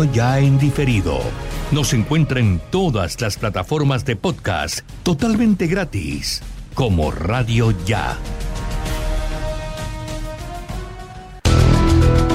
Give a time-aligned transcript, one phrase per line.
[0.00, 1.20] Radio Ya en diferido.
[1.72, 6.40] Nos encuentra en todas las plataformas de podcast totalmente gratis,
[6.74, 8.16] como Radio Ya.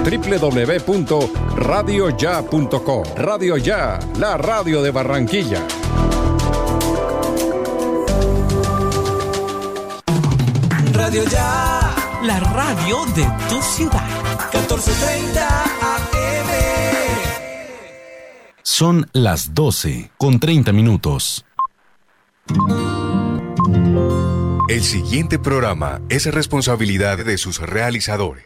[0.03, 5.63] www.radioya.com Radio Ya, la radio de Barranquilla.
[10.93, 14.03] Radio Ya, la radio de tu ciudad.
[14.53, 15.74] 1430
[18.77, 21.45] Son las 12 con 30 minutos.
[24.67, 28.43] El siguiente programa es responsabilidad de sus realizadores.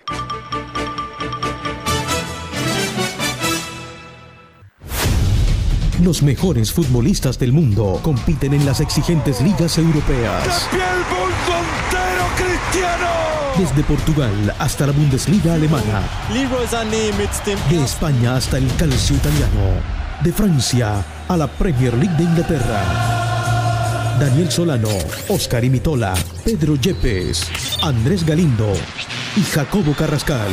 [6.04, 10.70] Los mejores futbolistas del mundo compiten en las exigentes ligas europeas.
[13.58, 16.04] Desde Portugal hasta la Bundesliga alemana.
[17.72, 20.09] De España hasta el calcio italiano.
[20.24, 24.18] De Francia a la Premier League de Inglaterra.
[24.20, 24.90] Daniel Solano,
[25.30, 27.50] Oscar Imitola, Pedro Yepes,
[27.82, 28.74] Andrés Galindo
[29.38, 30.50] y Jacobo Carrascal.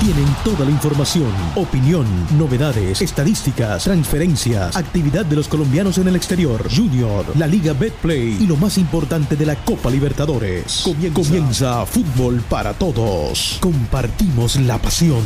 [0.00, 2.06] Tienen toda la información, opinión,
[2.38, 8.46] novedades, estadísticas, transferencias, actividad de los colombianos en el exterior, Junior, la Liga Betplay y
[8.46, 10.82] lo más importante de la Copa Libertadores.
[10.84, 13.56] Comienza, Comienza Fútbol para Todos.
[13.60, 15.22] Compartimos la pasión.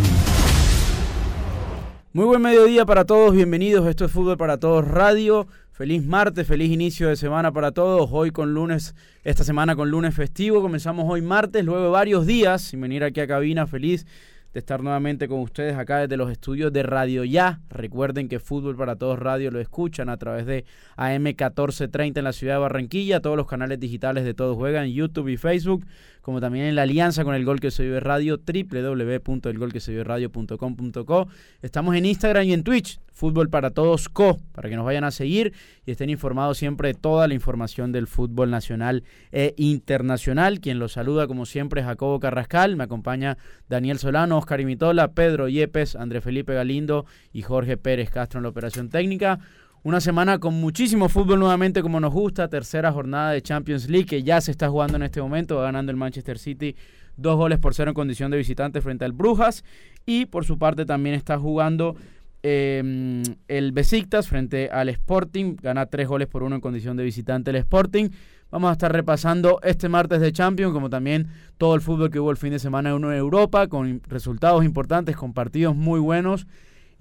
[2.15, 3.89] Muy buen mediodía para todos, bienvenidos.
[3.89, 5.47] Esto es Fútbol para Todos Radio.
[5.71, 8.11] Feliz martes, feliz inicio de semana para todos.
[8.13, 10.61] Hoy con lunes, esta semana con lunes festivo.
[10.61, 13.67] Comenzamos hoy martes, luego varios días sin venir aquí a cabina.
[13.67, 14.07] Feliz
[14.53, 17.61] de estar nuevamente con ustedes acá desde los estudios de Radio Ya.
[17.71, 20.67] Recuerden que Fútbol para Todos Radio lo escuchan a través de
[20.97, 25.29] AM 1430 en la ciudad de Barranquilla, todos los canales digitales de Todos Juegan, YouTube
[25.29, 25.87] y Facebook,
[26.23, 31.29] como también en la alianza con el Gol que se vive radio, www.elgolquesevive.radio.com.co.
[31.61, 35.11] Estamos en Instagram y en Twitch, Fútbol para Todos Co, para que nos vayan a
[35.11, 35.53] seguir
[35.85, 40.61] y estén informados siempre de toda la información del fútbol nacional e internacional.
[40.61, 42.77] Quien los saluda, como siempre, Jacobo Carrascal.
[42.77, 43.37] Me acompaña
[43.69, 48.51] Daniel Solano, Oscar Imitola, Pedro Yepes, André Felipe Galindo y Jorge Pérez Castro en la
[48.51, 49.41] operación técnica.
[49.85, 54.23] Una semana con muchísimo fútbol nuevamente como nos gusta, tercera jornada de Champions League que
[54.23, 56.77] ya se está jugando en este momento, va ganando el Manchester City
[57.17, 59.65] dos goles por cero en condición de visitante frente al Brujas.
[60.07, 61.97] Y por su parte también está jugando
[62.45, 67.51] eh, el Besiktas frente al Sporting, gana tres goles por uno en condición de visitante
[67.51, 68.11] el Sporting.
[68.53, 71.27] Vamos a estar repasando este martes de Champions, como también
[71.59, 75.33] todo el fútbol que hubo el fin de semana en Europa, con resultados importantes, con
[75.33, 76.47] partidos muy buenos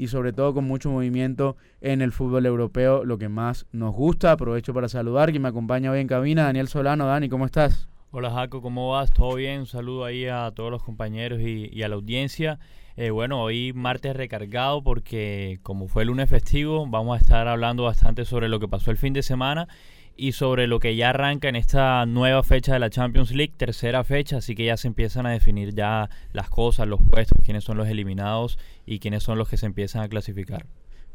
[0.02, 4.32] y sobre todo con mucho movimiento en el fútbol europeo, lo que más nos gusta.
[4.32, 7.06] Aprovecho para saludar, quien me acompaña hoy en cabina, Daniel Solano.
[7.06, 7.88] Dani, ¿cómo estás?
[8.10, 9.12] Hola Jaco, ¿cómo vas?
[9.12, 9.60] ¿Todo bien?
[9.60, 12.58] Un saludo ahí a todos los compañeros y, a la audiencia.
[12.96, 17.84] Eh, bueno, hoy martes recargado porque como fue el lunes festivo, vamos a estar hablando
[17.84, 19.68] bastante sobre lo que pasó el fin de semana
[20.16, 24.04] y sobre lo que ya arranca en esta nueva fecha de la Champions League, tercera
[24.04, 27.78] fecha, así que ya se empiezan a definir ya las cosas, los puestos, quiénes son
[27.78, 30.66] los eliminados y quiénes son los que se empiezan a clasificar.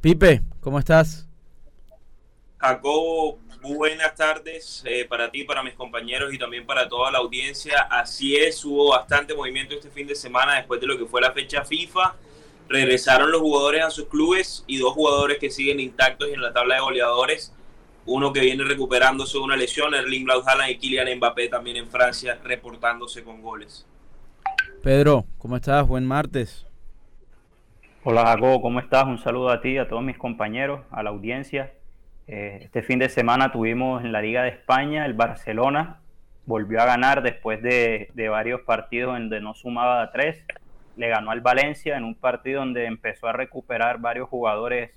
[0.01, 1.29] Pipe, ¿cómo estás?
[2.59, 7.83] Jacobo, buenas tardes eh, para ti, para mis compañeros y también para toda la audiencia.
[7.91, 11.33] Así es, hubo bastante movimiento este fin de semana después de lo que fue la
[11.33, 12.15] fecha FIFA.
[12.69, 16.77] Regresaron los jugadores a sus clubes y dos jugadores que siguen intactos en la tabla
[16.77, 17.53] de goleadores
[18.07, 21.89] uno que viene recuperándose de una lesión, Erling Braut Haaland y Kylian Mbappé también en
[21.89, 23.87] Francia reportándose con goles.
[24.83, 25.87] Pedro, ¿cómo estás?
[25.87, 26.65] Buen martes.
[28.05, 29.05] Hola Jacobo, ¿cómo estás?
[29.05, 31.73] Un saludo a ti, a todos mis compañeros, a la audiencia.
[32.29, 36.01] Eh, este fin de semana tuvimos en la Liga de España el Barcelona,
[36.45, 40.45] volvió a ganar después de, de varios partidos donde no sumaba a tres.
[40.97, 44.93] Le ganó al Valencia en un partido donde empezó a recuperar varios jugadores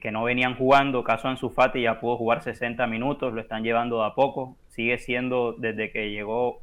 [0.00, 1.04] que, no venían jugando.
[1.04, 4.56] Caso Ansu Fati ya pudo jugar 60 minutos, lo están llevando de a poco.
[4.68, 6.58] Sigue siendo desde que llegó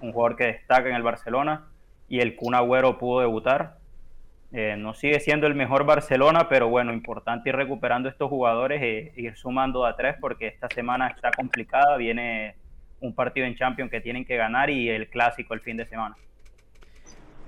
[0.00, 1.66] un jugador que destaca en el Barcelona
[2.08, 3.76] y el Kun Agüero pudo debutar.
[4.52, 9.12] Eh, no sigue siendo el mejor Barcelona, pero bueno, importante ir recuperando estos jugadores e
[9.16, 11.96] ir sumando a tres porque esta semana está complicada.
[11.96, 12.56] Viene
[13.00, 16.16] un partido en Champions que tienen que ganar y el clásico el fin de semana.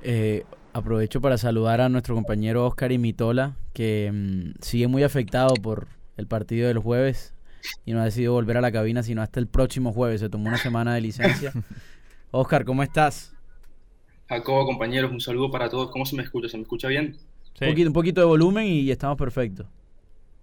[0.02, 5.86] Eh, aprovecho para saludar a nuestro compañero Oscar Imitola, que mm, sigue muy afectado por
[6.16, 7.32] el partido del jueves
[7.86, 10.20] y no ha decidido volver a la cabina sino hasta el próximo jueves.
[10.20, 11.52] Se tomó una semana de licencia.
[12.32, 13.32] Oscar, ¿cómo estás?
[14.28, 15.90] Jacobo, compañeros, un saludo para todos.
[15.90, 16.48] ¿Cómo se me escucha?
[16.48, 17.18] ¿Se me escucha bien?
[17.60, 19.66] Un, poquito, un poquito de volumen y estamos perfectos.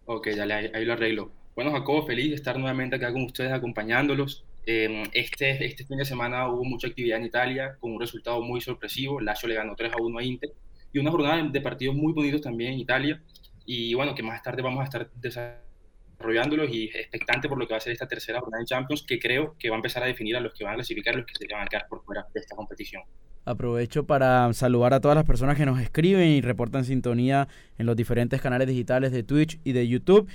[0.06, 1.31] Ok, dale, ahí, ahí, lo arreglo.
[1.56, 4.45] Bueno, Jacobo, feliz de estar nuevamente acá con ustedes acompañándolos.
[4.66, 8.62] Em, este, este fin de semana hubo mucha actividad en Italia con un resultado muy
[8.62, 9.19] sorpresivo.
[9.19, 10.52] Lazio le ganó 3 a 1 a Inter
[10.94, 13.22] y una jornada de partidos muy bonitos también en Italia
[13.66, 17.78] y bueno, que más tarde vamos a estar desarrollándolos y expectante por lo que va
[17.78, 20.36] a ser esta tercera jornada en Champions que creo que va a empezar a definir
[20.36, 22.40] a los que van a clasificar los que se van a quedar por fuera de
[22.40, 23.04] esta competición.
[23.46, 27.48] Aprovecho para saludar a todas las personas que nos escriben y reportan sintonía
[27.80, 30.30] en los diferentes canales digitales de Twitch y de YouTube,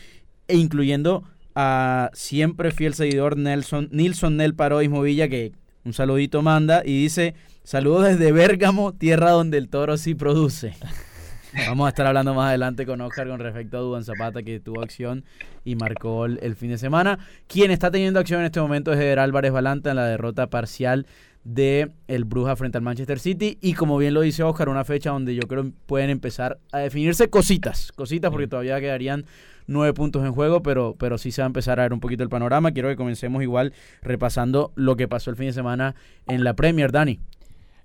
[0.49, 1.25] e incluyendo
[1.56, 5.53] a siempre fiel seguidor Nelson, Nilson Nel Parois Villa, que
[5.85, 10.75] un saludito manda y dice, saludos desde Bérgamo, tierra donde el toro sí produce.
[11.67, 14.82] Vamos a estar hablando más adelante con Oscar con respecto a Duan Zapata, que tuvo
[14.82, 15.25] acción
[15.64, 17.19] y marcó el, fin de semana.
[17.47, 21.06] Quien está teniendo acción en este momento es Eder Álvarez Balanta en la derrota parcial
[21.44, 25.11] de el Bruja frente al Manchester City y como bien lo dice Oscar, una fecha
[25.11, 29.25] donde yo creo pueden empezar a definirse cositas, cositas porque todavía quedarían
[29.66, 32.22] nueve puntos en juego, pero, pero sí se va a empezar a ver un poquito
[32.22, 32.72] el panorama.
[32.72, 33.72] Quiero que comencemos igual
[34.02, 35.94] repasando lo que pasó el fin de semana
[36.26, 37.20] en la Premier, Dani.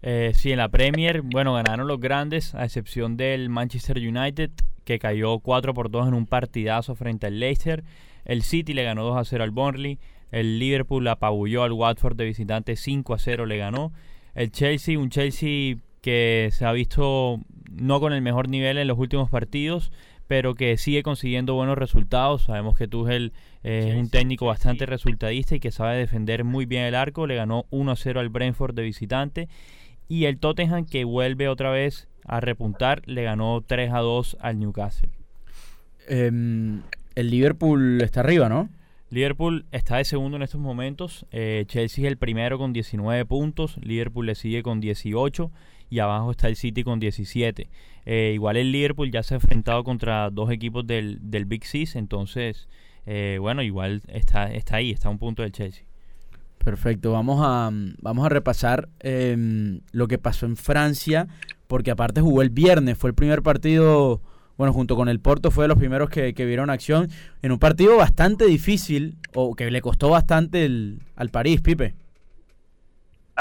[0.04, 4.50] Eh, sí, en la Premier, bueno, ganaron los grandes, a excepción del Manchester United,
[4.84, 7.84] que cayó 4 por 2 en un partidazo frente al Leicester.
[8.26, 10.00] El City le ganó 2 a 0 al Burnley.
[10.32, 13.92] El Liverpool apabulló al Watford de visitante 5 a 0 le ganó.
[14.34, 17.40] El Chelsea, un Chelsea que se ha visto
[17.76, 19.92] no con el mejor nivel en los últimos partidos,
[20.28, 22.44] pero que sigue consiguiendo buenos resultados.
[22.44, 23.34] Sabemos que Tuchel
[23.64, 27.28] es un técnico bastante resultadista y que sabe defender muy bien el arco.
[27.28, 29.50] Le ganó 1 a 0 al Brentford de visitante.
[30.08, 34.60] Y el Tottenham que vuelve otra vez a repuntar, le ganó 3 a 2 al
[34.60, 35.10] Newcastle.
[36.08, 36.82] Em,
[37.16, 38.70] el Liverpool está arriba, ¿no?
[39.10, 41.26] Liverpool está de segundo en estos momentos.
[41.32, 43.78] Eh, Chelsea es el primero con 19 puntos.
[43.82, 45.52] Liverpool le sigue con 18.
[45.92, 47.70] Y abajo está el City con 17.
[48.08, 51.96] Eh, igual el Liverpool ya se ha enfrentado contra dos equipos del, Big Six.
[51.96, 52.68] Entonces,
[53.06, 55.84] eh, bueno, igual está, está ahí, está a un punto del Chelsea.
[56.58, 57.70] Perfecto, vamos a,
[58.02, 61.28] vamos a repasar em, lo que pasó en Francia,
[61.68, 64.22] porque aparte jugó el viernes, fue el primer partido
[64.62, 67.10] bueno, junto con el Porto fue de los primeros que, vieron acción
[67.42, 70.70] en un partido bastante difícil o que le costó bastante
[71.16, 71.96] al París, Pipe.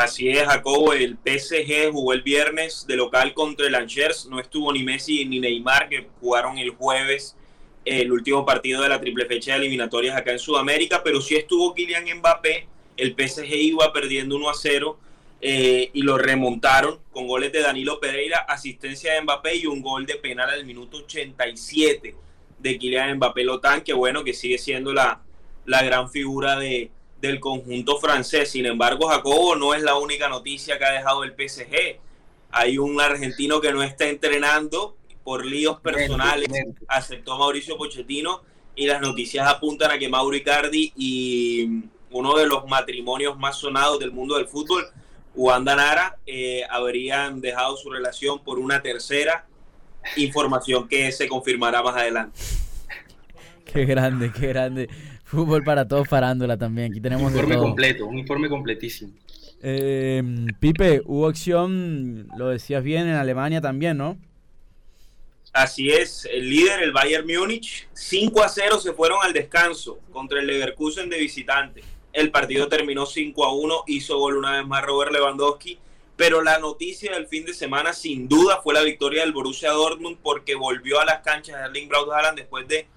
[0.03, 4.73] Así es, Jacobo, el PSG jugó el viernes de local contra el Angers, no estuvo
[4.73, 7.37] ni Messi ni Neymar que jugaron el jueves
[7.85, 11.75] el último partido de la triple fecha de eliminatorias acá en Sudamérica, pero sí estuvo
[11.75, 12.67] Kylian Mbappé,
[12.97, 14.99] el PSG iba perdiendo 1 a 0
[15.43, 20.07] eh, y lo remontaron con goles de Danilo Pereira, asistencia de Mbappé y un gol
[20.07, 22.15] de penal al minuto 87
[22.59, 23.45] de Kylian Mbappé.
[23.45, 25.21] Lotán, que bueno, que sigue siendo la,
[25.67, 28.51] la gran figura de, del conjunto francés.
[28.51, 31.99] Sin embargo, Jacobo no es la única noticia que ha dejado el PSG.
[32.53, 36.49] Hay un argentino que no está entrenando por líos personales,
[36.89, 38.43] aceptó Mauricio Pochettino
[38.75, 43.99] y las noticias apuntan a que Mauro Icardi y uno de los matrimonios más sonados
[43.99, 44.87] del mundo del fútbol
[45.35, 49.47] Wanda Nara eh, habrían dejado su relación por una tercera
[50.17, 52.41] información que se confirmará más adelante.
[53.65, 54.89] Qué grande, qué grande.
[55.31, 56.91] Fútbol para todos, parándola también.
[56.91, 59.13] Aquí tenemos un informe completo, un informe completísimo.
[59.63, 60.23] Eh,
[60.59, 64.19] Pipe, hubo acción, lo decías bien, en Alemania también, ¿no?
[65.53, 70.41] Así es, el líder, el Bayern Múnich, 5 a 0 se fueron al descanso contra
[70.41, 71.83] el Leverkusen de visitante.
[72.13, 75.79] El partido terminó 5 a 1, hizo gol una vez más Robert Lewandowski,
[76.17, 80.19] pero la noticia del fin de semana sin duda fue la victoria del Borussia Dortmund
[80.23, 82.89] porque volvió a las canchas de Erling Braut Haaland después de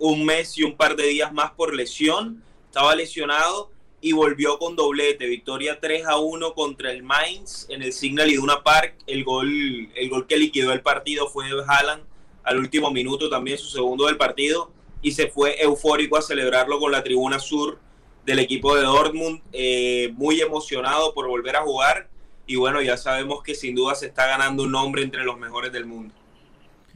[0.00, 2.42] un mes y un par de días más por lesión.
[2.66, 5.26] Estaba lesionado y volvió con doblete.
[5.26, 8.96] Victoria 3 a 1 contra el Mainz en el Signal Iduna Park.
[9.06, 12.02] El gol, el gol que liquidó el partido fue de Haaland
[12.42, 16.90] al último minuto, también su segundo del partido, y se fue eufórico a celebrarlo con
[16.90, 17.78] la tribuna sur
[18.24, 22.08] del equipo de Dortmund, eh, muy emocionado por volver a jugar
[22.50, 25.70] y bueno, ya sabemos que sin duda se está ganando un nombre entre los mejores
[25.70, 26.12] del mundo.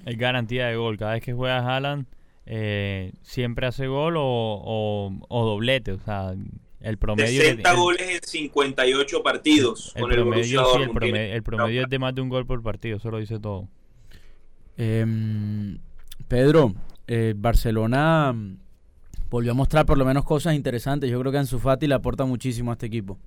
[0.04, 2.06] Es garantía de gol, cada vez que juega Haaland
[2.46, 6.34] eh, siempre hace gol o, doblete, o sea,
[6.80, 7.40] el promedio...
[7.40, 12.46] 60 goles en 58 partidos el promedio, el promedio, es de más de un gol
[12.46, 13.68] por partido, eso lo dice todo.
[14.76, 15.78] Em,
[16.28, 16.74] Pedro,
[17.06, 18.34] eh, Barcelona
[19.30, 21.10] volvió a mostrar por lo menos cosas interesantes.
[21.10, 23.18] Yo creo que Ansu Fati le aporta muchísimo a este equipo.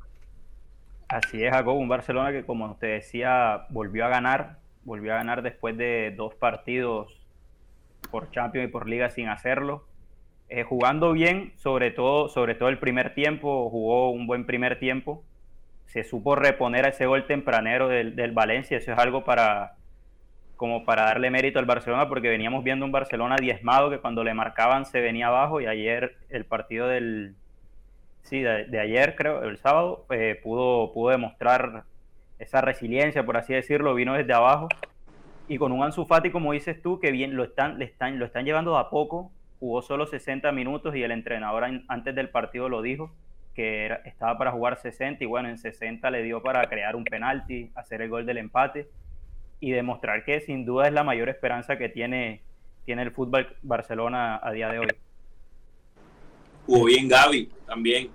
[1.08, 5.42] Así es, Jacob, un Barcelona que como te decía, volvió a ganar, volvió a ganar
[5.42, 7.14] después de dos partidos
[8.08, 9.86] por Champions y por Liga sin hacerlo.
[10.50, 15.24] Eh, jugando bien, sobre todo, sobre todo el primer tiempo, jugó un buen primer tiempo.
[15.86, 19.76] Se supo reponer a ese gol tempranero del, del Valencia, eso es algo para,
[20.56, 24.34] como para darle mérito al Barcelona, porque veníamos viendo un Barcelona diezmado que cuando le
[24.34, 27.36] marcaban se venía abajo y ayer el partido del,
[28.24, 31.84] sí, de, ayer creo, el sábado, eh, pudo, pudo demostrar
[32.40, 34.68] esa resiliencia, por así decirlo, vino desde abajo
[35.48, 38.26] y con un Ansu Fati, como dices tú, que bien lo están, le están, lo
[38.26, 42.82] están llevando a poco, jugó solo 60 minutos y el entrenador antes del partido lo
[42.82, 43.12] dijo,
[43.56, 47.72] que estaba para jugar 60 y bueno, en 60 le dio para crear un penalti,
[47.76, 48.88] hacer el gol del empate
[49.60, 52.42] y demostrar que sin duda es la mayor esperanza que tiene,
[52.86, 54.88] tiene el fútbol Barcelona a día de hoy.
[56.68, 58.10] Jugó bien Gaby también.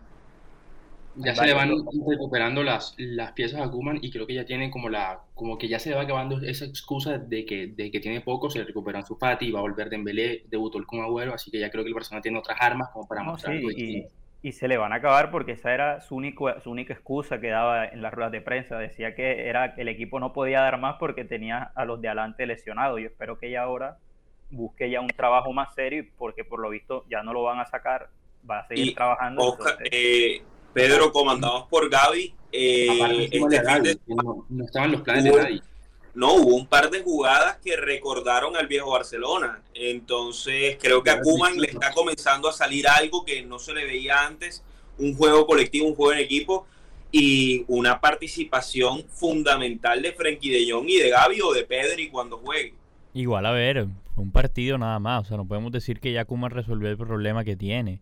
[1.16, 1.71] Ya se le van
[2.09, 5.69] recuperando las, las piezas a Kuman y creo que ya tiene como la como que
[5.69, 8.64] ya se le va acabando esa excusa de que, de que tiene poco, se le
[8.64, 11.85] recuperan su Fati, va a volver Dembélé, debutó el Kun Agüero, así que ya creo
[11.85, 13.57] que el Barcelona tiene otras armas como para mostrar.
[13.57, 14.07] y,
[14.42, 17.49] y, se le van a acabar porque esa era su, único, su única excusa que
[17.49, 20.78] daba en las ruedas de prensa, decía que era que el equipo no podía dar
[20.78, 23.00] más porque tenía a los de adelante lesionados.
[23.00, 23.99] Yo espero que ella ahora
[24.50, 27.66] busque ya un trabajo más serio porque por lo visto ya no lo van a
[27.66, 28.09] sacar,
[28.49, 29.57] va a seguir trabajando.
[29.90, 30.42] Eh,
[30.73, 32.35] Pedro, comandados por Gaby.
[32.52, 33.38] Eh, este
[34.09, 35.62] no, estaban los planes de nadie.
[36.14, 39.62] No, hubo un par de jugadas que recordaron al viejo Barcelona.
[39.75, 43.87] Entonces, creo que a Kuman le está comenzando a salir algo que no se le
[43.87, 44.62] veía antes:
[44.99, 46.67] un juego colectivo, un juego en equipo
[47.11, 52.38] y una participación fundamental de Frenkie de Jong y de Gaby o de Pedri cuando
[52.38, 52.75] juegue.
[53.14, 53.87] Igual, a ver,
[54.17, 55.25] un partido nada más.
[55.25, 58.00] O sea, no podemos decir que ya Kuman resolvió el problema que tiene.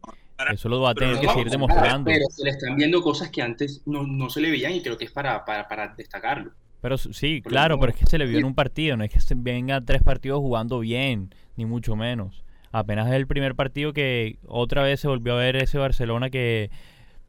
[0.53, 2.11] Eso lo va a tener que seguir demostrando.
[2.11, 4.97] Pero se le están viendo cosas que antes no, no se le veían y creo
[4.97, 6.53] que es para, para, para destacarlo.
[6.81, 9.21] Pero sí, claro, pero es que se le vio en un partido, no es que
[9.21, 12.43] se venga tres partidos jugando bien, ni mucho menos.
[12.73, 16.71] Apenas es el primer partido que otra vez se volvió a ver ese Barcelona que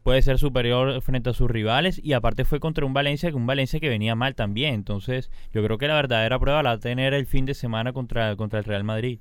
[0.03, 3.45] puede ser superior frente a sus rivales y aparte fue contra un Valencia, que un
[3.45, 4.73] Valencia que venía mal también.
[4.73, 7.91] Entonces, yo creo que la verdadera prueba la va a tener el fin de semana
[7.91, 9.19] contra, contra el Real Madrid.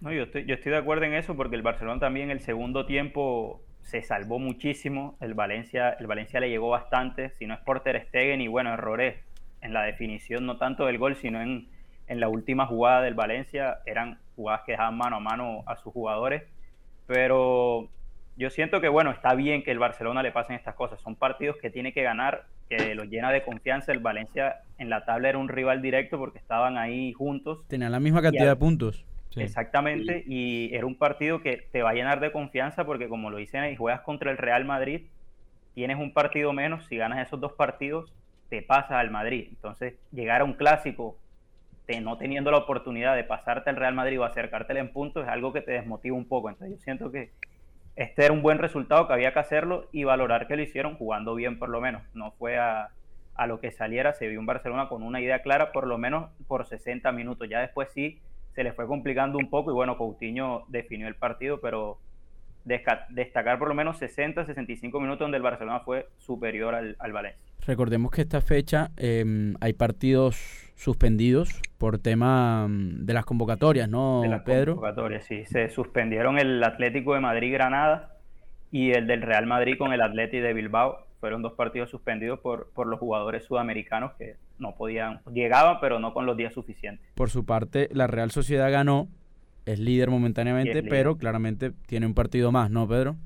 [0.00, 2.86] No, yo estoy, yo estoy de acuerdo en eso porque el Barcelona también el segundo
[2.86, 5.16] tiempo se salvó muchísimo.
[5.20, 8.72] El Valencia, el Valencia le llegó bastante, si no es por Ter Stegen y bueno,
[8.72, 9.16] errores
[9.60, 11.68] en la definición, no tanto del gol, sino en,
[12.06, 13.78] en la última jugada del Valencia.
[13.84, 16.44] Eran jugadas que dejaban mano a mano a sus jugadores.
[17.06, 17.88] Pero
[18.36, 21.00] yo siento que bueno, está bien que el Barcelona le pasen estas cosas.
[21.00, 23.92] Son partidos que tiene que ganar, que los llena de confianza.
[23.92, 27.66] El Valencia en la tabla era un rival directo porque estaban ahí juntos.
[27.68, 29.04] Tenían la misma cantidad de puntos.
[29.36, 33.36] Exactamente, y era un partido que te va a llenar de confianza porque como lo
[33.36, 35.02] dicen ahí, juegas contra el Real Madrid,
[35.74, 38.12] tienes un partido menos, si ganas esos dos partidos,
[38.48, 39.46] te pasas al Madrid.
[39.50, 41.16] Entonces, llegar a un clásico
[41.98, 45.52] no teniendo la oportunidad de pasarte al Real Madrid o acercártele en puntos es algo
[45.52, 46.48] que te desmotiva un poco.
[46.48, 47.32] Entonces, yo siento que
[47.96, 51.34] este era un buen resultado, que había que hacerlo y valorar que lo hicieron jugando
[51.34, 52.02] bien por lo menos.
[52.14, 52.90] No fue a,
[53.34, 56.30] a lo que saliera, se vio un Barcelona con una idea clara por lo menos
[56.46, 57.48] por 60 minutos.
[57.48, 58.20] Ya después sí
[58.54, 61.98] se le fue complicando un poco y bueno, Coutinho definió el partido, pero
[62.64, 67.42] destacar por lo menos 60, 65 minutos donde el Barcelona fue superior al, Valencia.
[67.66, 74.22] Recordemos que esta fecha em, hay partidos suspendidos por tema mm, de las convocatorias, ¿no,
[74.22, 74.74] de las Pedro?
[74.74, 75.44] Convocatorias, sí.
[75.46, 78.16] Se suspendieron el Atlético de Madrid-Granada
[78.70, 82.70] y el del Real Madrid con el Atlético de Bilbao fueron dos partidos suspendidos por,
[82.72, 87.06] por los jugadores sudamericanos que no podían, llegaban, pero no con los días suficientes.
[87.14, 89.08] Por su parte, la Real Sociedad ganó,
[89.66, 93.16] es líder momentáneamente, pero claramente tiene un partido más, ¿no, Pedro?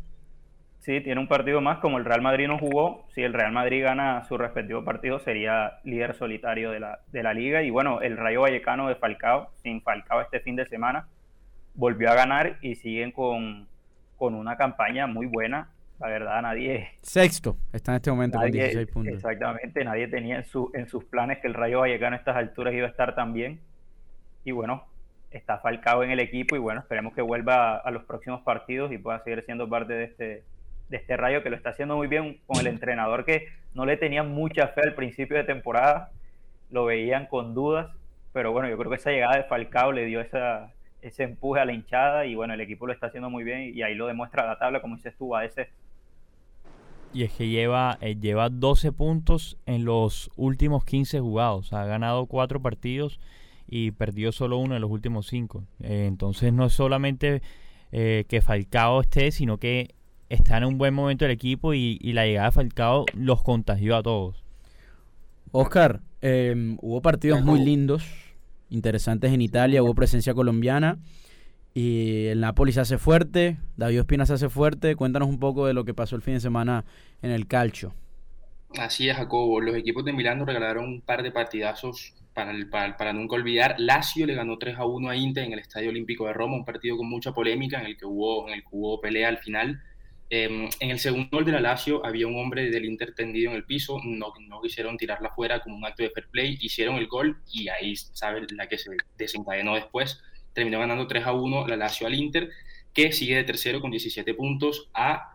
[0.80, 3.82] Sí, tiene un partido más, como el Real Madrid no jugó, si el Real Madrid
[3.82, 8.18] gana su respectivo partido sería líder solitario de la, de la liga y bueno, el
[8.18, 11.06] Rayo Vallecano de Falcao, sin Falcao este fin de semana,
[11.74, 13.66] volvió a ganar y siguen con,
[14.18, 15.70] con una campaña muy buena
[16.00, 16.88] la verdad, nadie.
[17.02, 19.14] Sexto, está en este momento con 16 puntos.
[19.14, 22.74] Exactamente, nadie tenía en, su, en sus planes que el Rayo Vallecano a estas alturas
[22.74, 23.60] iba a estar tan bien.
[24.44, 24.84] Y bueno,
[25.30, 28.98] está falcado en el equipo y bueno, esperemos que vuelva a, los próximos partidos y
[28.98, 30.44] pueda seguir siendo parte de este,
[30.88, 33.96] de este Rayo que lo está haciendo muy bien con el entrenador que no le
[33.96, 36.10] tenía mucha fe al principio de temporada,
[36.70, 37.90] lo veían con dudas,
[38.32, 40.72] pero bueno, yo creo que esa llegada de Falcao le dio esa,
[41.02, 43.82] ese empuje a la hinchada y bueno, el equipo lo está haciendo muy bien y
[43.82, 45.68] ahí lo demuestra la tabla, como dices tú, a ese
[47.14, 51.72] y es que lleva, eh, lleva 12 puntos en los últimos 15 jugados.
[51.72, 53.20] Ha ganado 4 partidos
[53.68, 55.62] y perdió solo uno en los últimos 5.
[55.80, 57.40] Eh, entonces no es solamente
[57.92, 59.94] eh, que Falcao esté, sino que
[60.28, 64.02] está en un buen momento el equipo y, la llegada de Falcao los contagió a
[64.02, 64.42] todos.
[65.52, 68.04] Oscar, em, hubo partidos muy lindos,
[68.70, 70.98] interesantes en Italia, hubo presencia colombiana.
[71.74, 74.94] Y el Napoli se hace fuerte, David Ospina se hace fuerte.
[74.94, 76.84] Cuéntanos un poco de lo que pasó el fin de semana
[77.20, 77.92] en el calcio.
[78.78, 79.60] Así es, Jacobo.
[79.60, 83.76] Los equipos de Milán nos regalaron un par de partidazos para, nunca olvidar.
[83.78, 86.64] Lazio le ganó 3 a 1 a Inter en el Estadio Olímpico de Roma, un
[86.64, 89.80] partido con mucha polémica en el que hubo, en el que hubo pelea al final.
[90.30, 93.56] Em, en el segundo gol de la Lazio había un hombre del Inter tendido en
[93.56, 97.38] el piso, no, quisieron tirarla fuera como un acto de fair play, hicieron el gol
[97.52, 100.20] y ahí sabe la que se desencadenó después.
[100.54, 102.50] Terminó ganando 3 a 1 la Lazio al Inter,
[102.94, 105.34] que sigue de tercero con 17 puntos a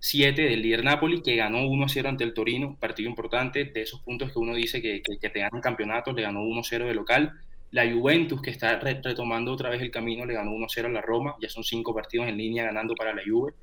[0.00, 3.82] 7 del líder Napoli, que ganó 1 a 0 ante el Torino, partido importante, de
[3.82, 6.86] esos puntos que uno dice que, que, te ganan campeonatos, le ganó 1 a 0
[6.86, 7.32] de local.
[7.70, 10.90] La Juventus, que está retomando otra vez el camino, le ganó 1 a 0 a
[10.92, 13.54] la Roma, ya son 5 partidos en línea ganando para la Juve.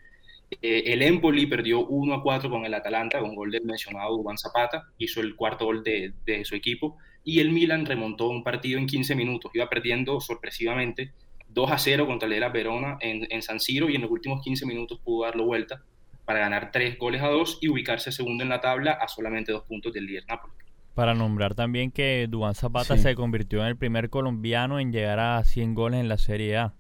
[0.62, 4.38] Eh, el Empoli perdió 1 a 4 con el Atalanta, con gol del mencionado Juan
[4.38, 8.80] Zapata, hizo el cuarto gol de, de, su equipo, y el Milan remontó un partido
[8.80, 11.12] en 15 minutos, iba perdiendo sorpresivamente
[11.50, 14.12] 2 a 0 contra el de la Verona en, en, San Siro, y en los
[14.12, 15.82] últimos 15 minutos pudo darlo vuelta
[16.26, 19.64] para ganar 3 goles a 2 y ubicarse segundo en la tabla a solamente 2
[19.64, 20.54] puntos del líder Napoli.
[20.96, 25.44] Para nombrar también que Duván Zapata se convirtió en el primer colombiano en llegar a
[25.44, 26.74] 100 goles en la Serie A.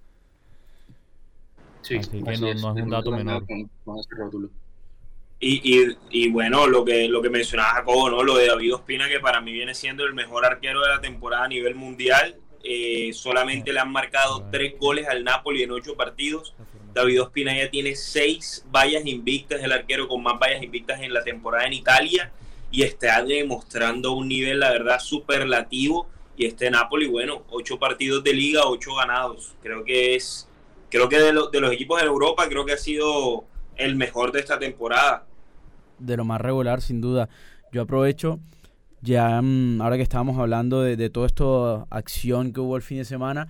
[1.81, 3.43] Sí, así que no, es, un dato menor.
[5.45, 8.23] Y, y, y, bueno, lo que, lo que mencionaba Jacobo, ¿no?
[8.23, 11.43] lo de David Ospina, que para mí viene siendo el mejor arquero de la temporada
[11.43, 12.37] a nivel mundial.
[12.63, 16.55] Eh, solamente le han marcado tres goles al Napoli en ocho partidos.
[16.93, 21.25] David Ospina ya tiene seis vallas invictas, el arquero con más vallas invictas en la
[21.25, 22.31] temporada en Italia.
[22.71, 26.07] Y está demostrando un nivel, la verdad, superlativo.
[26.37, 29.55] Y este Napoli, bueno, ocho partidos de liga, ocho ganados.
[29.61, 30.47] Creo que es
[30.89, 33.43] creo que de, de, los equipos de Europa, creo que ha sido
[33.75, 35.25] el mejor de esta temporada.
[35.99, 37.29] De lo más regular, sin duda.
[37.71, 38.39] Yo aprovecho,
[39.01, 42.99] ya mm, ahora que estábamos hablando de, de toda esta acción que hubo el fin
[42.99, 43.47] de semana,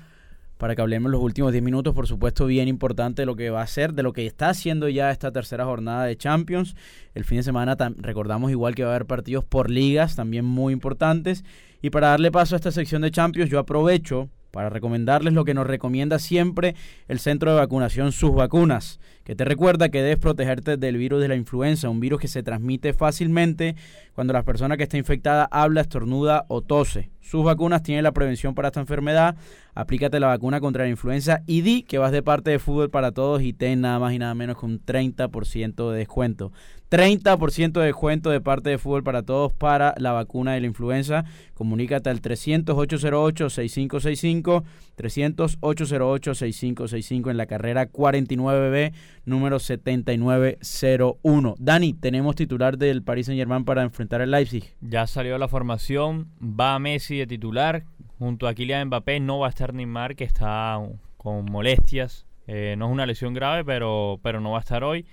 [0.57, 3.67] para que hablemos los últimos 10 minutos, por supuesto, bien importante lo que va a
[3.67, 6.75] ser, de lo que está haciendo ya esta tercera jornada de Champions.
[7.13, 10.71] El fin de semana recordamos igual que va a haber partidos por ligas, también muy
[10.71, 11.43] importantes.
[11.81, 15.55] Y para darle paso a esta sección de Champions, yo aprovecho para recomendarles lo que
[15.55, 16.75] nos recomienda siempre
[17.07, 21.27] el centro de vacunación Sus Vacunas, que te recuerda que debes protegerte del virus de
[21.27, 23.75] la influenza, un virus que se transmite fácilmente
[24.13, 27.09] cuando la persona que está infectada habla, estornuda o tose.
[27.23, 29.35] Sus vacunas tienen la prevención para esta enfermedad.
[29.73, 33.11] Aplícate la vacuna contra la influenza y di que vas de parte de Fútbol para
[33.11, 36.51] Todos y ten nada más y nada menos que un 30% de descuento.
[36.91, 41.25] 30% de descuento de parte de Fútbol para Todos para la vacuna de la influenza.
[41.55, 44.63] Comunícate al 300-808-6565,
[44.97, 48.93] 300-808-6565 en la carrera 49B,
[49.25, 51.55] número 7901.
[51.59, 54.75] Dani, tenemos titular del Paris Saint Germain para enfrentar el Leipzig.
[54.81, 57.85] Ya salió la formación, va Messi de titular,
[58.19, 60.79] junto a Kylian Mbappé no va a estar Neymar, que está
[61.17, 62.25] con molestias.
[62.47, 65.05] Eh, no es una lesión grave, pero, pero no va a estar hoy.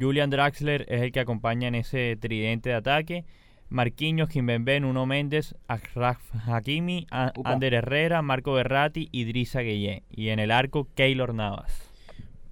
[0.00, 3.24] Julian Draxler es el que acompaña en ese tridente de ataque.
[3.68, 10.02] Marquinhos, Kimbembe, Nuno Méndez, Achraf Hakimi, Ander Herrera, Marco Berratti y Drisa Gueye.
[10.10, 11.90] Y en el arco, Keylor Navas.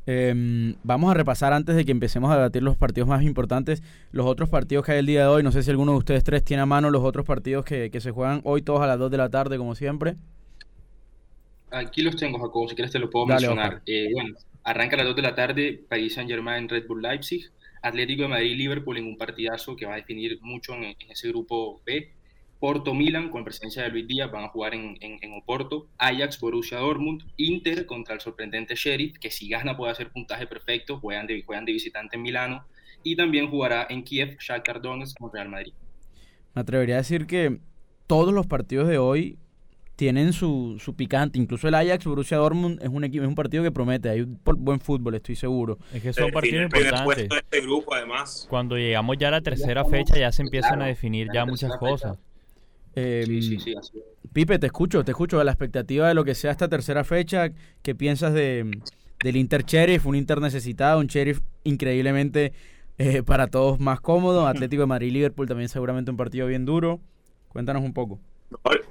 [0.05, 4.27] Em, vamos a repasar antes de que empecemos a debatir los partidos más importantes, los
[4.27, 5.43] otros partidos que hay el día de hoy.
[5.43, 8.11] No sé si alguno de ustedes tres tiene a mano los otros partidos que, se
[8.11, 10.17] juegan hoy todos a las 2 de la tarde, como siempre.
[11.71, 13.81] Aquí los tengo, Jacobo, si quieres te lo puedo mencionar.
[13.87, 17.51] Eh, bueno, Arranca a las 2 de la tarde Paris Saint-Germain, Red Bull Leipzig,
[17.83, 21.83] Atlético de Madrid, Liverpool en un partidazo que va a definir mucho en, ese grupo
[21.85, 22.13] B.
[22.61, 26.79] Porto Milan con presencia de Luis Díaz van a jugar en, en, Oporto, Ajax Borussia
[26.79, 31.45] Dortmund, Inter contra el sorprendente Sheriff, que si gana puede hacer puntaje perfecto, juegan de,
[31.67, 32.65] visitante en Milano,
[33.03, 35.73] y también jugará en Kiev Shakhtar Donetsk con Real Madrid.
[36.55, 37.59] Me atrevería a decir que
[38.07, 39.39] todos los partidos de hoy
[40.03, 41.39] tienen su, su picante.
[41.39, 44.09] Incluso el Ajax, Borussia Dortmund, es un equipo, es un partido que promete.
[44.09, 45.79] Hay un buen fútbol, estoy seguro.
[45.95, 47.29] Es que son partidos importantes.
[47.31, 48.49] Este grupo, además.
[48.51, 52.19] Cuando llegamos ya a la tercera fecha, ya se empiezan a definir ya muchas cosas.
[52.97, 53.25] Eh,
[54.33, 55.39] Pipe, te escucho, te escucho.
[55.39, 58.83] A la expectativa de lo que sea esta tercera fecha, ¿qué piensas de,
[59.23, 60.05] del Inter Sheriff?
[60.05, 62.53] Un Inter necesitado, un Sheriff increíblemente
[62.99, 64.49] eh, para todos más cómodo.
[64.49, 66.99] Atlético de Madrid Liverpool también seguramente un partido bien duro.
[67.51, 68.19] Cuéntanos un poco.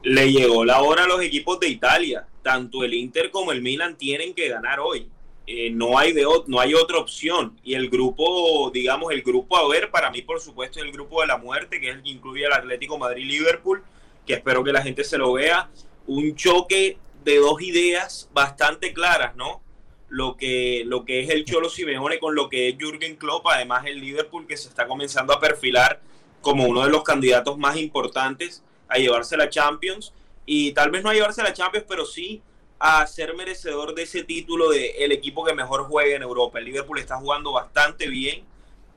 [0.04, 2.28] Le llegó la hora a los equipos de Italia.
[2.42, 5.08] Tanto el Inter como el Milan tienen que ganar hoy.
[5.48, 7.58] Eh, no, hay de, no hay otra opción.
[7.64, 11.22] Y el grupo, digamos, el grupo a ver, para mí, por supuesto, es el grupo
[11.22, 13.84] de la muerte, que es el que incluye al Atlético Madrid-Liverpool,
[14.26, 15.70] que espero que la gente se lo vea.
[16.08, 19.62] Un choque de dos ideas bastante claras, ¿no?
[20.10, 23.86] Lo que, lo que es el Cholo Simeone con lo que es Jürgen Klopp, además
[23.86, 26.02] el Liverpool que se está comenzando a perfilar
[26.42, 30.14] como uno de los candidatos más importantes a llevarse la Champions
[30.46, 32.42] y tal vez no a llevarse la Champions, pero sí
[32.80, 36.60] a ser merecedor de ese título de el equipo que mejor juega en Europa.
[36.60, 38.44] El Liverpool está jugando bastante bien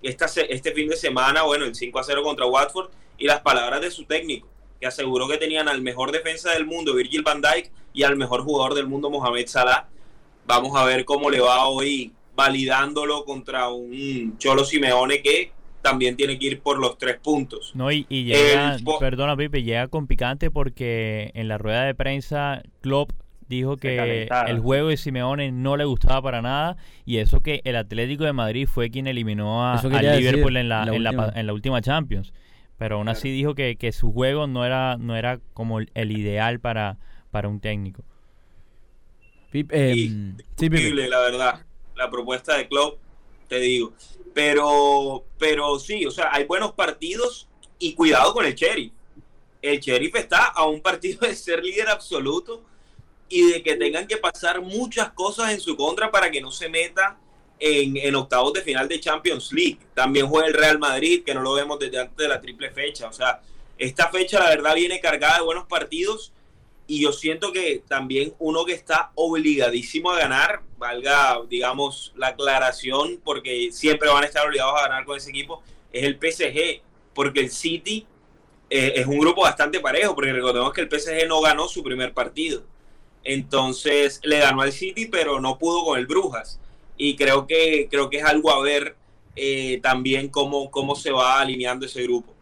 [0.02, 3.80] esta, este fin de semana, bueno, el 5 a 0 contra Watford y las palabras
[3.80, 4.48] de su técnico,
[4.80, 8.42] que aseguró que tenían al mejor defensa del mundo, Virgil van Dijk, y al mejor
[8.42, 9.87] jugador del mundo, Mohamed Salah.
[10.46, 15.52] Vamos a ver cómo le va hoy validándolo contra un Cholo Simeone que
[15.85, 17.73] también tiene que ir por los tres puntos.
[17.75, 23.12] No, y, llega, perdona Pipe, llega con picante porque en la rueda de prensa Klopp
[23.49, 27.77] dijo que el juego de Simeone no le gustaba para nada y eso que el
[27.77, 32.33] Atlético de Madrid fue quien eliminó a, al Liverpool en la, en, la, última Champions.
[32.79, 36.61] Pero aún así dijo que, que, su juego no era, no era como el ideal
[36.61, 36.97] para,
[37.31, 38.05] para un técnico.
[39.53, 40.11] Eh,
[41.09, 41.61] la verdad,
[41.94, 42.99] la propuesta de Klopp,
[43.48, 43.92] te digo.
[44.33, 48.92] Pero, pero sí, o sea, hay buenos partidos y cuidado con el Sheriff.
[49.62, 52.62] El Sheriff está a un partido de ser líder absoluto
[53.28, 56.68] y de que tengan que pasar muchas cosas en su contra para que no se
[56.68, 57.18] meta
[57.59, 59.78] en, en, octavos de final de Champions League.
[59.94, 63.09] También juega el Real Madrid, que no lo vemos desde antes de la triple fecha.
[63.09, 63.40] O sea,
[63.78, 66.33] esta fecha la verdad viene cargada de buenos partidos
[66.87, 73.20] y yo siento que también uno que está obligadísimo a ganar, valga, digamos, la aclaración,
[73.25, 76.83] porque siempre van a estar obligados a ganar con ese equipo, es el PSG,
[77.14, 78.07] porque el City
[78.68, 82.12] eh, es un grupo bastante parejo, porque recordemos que el PSG no ganó su primer
[82.12, 82.62] partido.
[83.23, 86.61] Entonces le ganó al City, pero no pudo con el Brujas.
[86.97, 88.97] Y creo que, creo que es algo a ver
[89.37, 92.35] eh, también cómo, cómo se va alineando ese grupo.